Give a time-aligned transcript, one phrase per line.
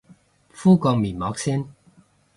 [0.51, 1.63] 敷個面膜先